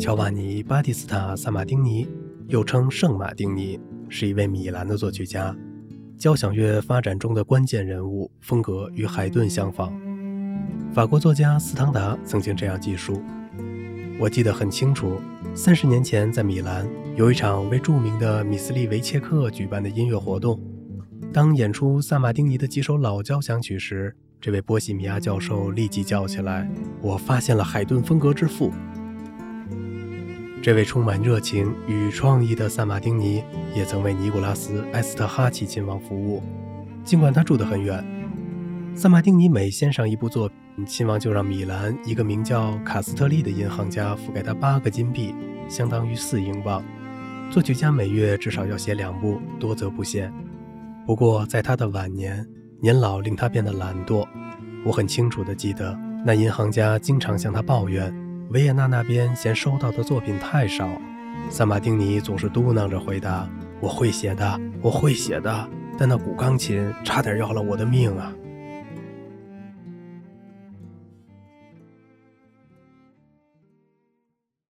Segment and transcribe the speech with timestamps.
[0.00, 2.08] 乔瓦尼·巴蒂斯塔·萨马丁尼，
[2.48, 3.78] 又称圣马丁尼，
[4.08, 5.56] 是一位米兰的作曲家，
[6.16, 9.92] 交响乐发展中的关键人物，风格与海顿相仿。
[10.92, 13.22] 法国作家斯汤达曾经这样记述
[14.18, 15.20] ：“我记得很清楚，
[15.54, 20.60] 三十年前在米兰有一场为著名的米斯利维切克举办的音乐活动。
[21.32, 26.66] 当演出萨马丁尼的几首老交响曲时，这位波西米亚教授立即叫起来
[27.02, 28.72] ：‘我发现了海顿风格之父！’”
[30.62, 33.42] 这位充满热情与创意的萨马丁尼
[33.74, 36.42] 也曾为尼古拉斯·埃斯特哈奇亲王服务，
[37.04, 38.04] 尽管他住得很远。
[38.94, 45.34] 萨马丁尼每献上一部作品，亲王就让米兰一个名叫卡斯特利的银行家付给他八个金币，
[45.68, 46.82] 相当于四英镑。
[47.50, 50.32] 作曲家每月至少要写两部，多则不限。
[51.06, 52.46] 不过在他的晚年，
[52.80, 54.26] 年老令他变得懒惰。
[54.84, 58.12] 我很清楚地记得，那银行家经常向他抱怨。
[58.50, 60.88] 维也纳那边嫌收到的作品太少，
[61.48, 63.48] 萨马丁尼总是嘟囔着回答
[63.80, 68.32] ：“我会写的，我会写的。”但那古钢琴差点要了我的命啊！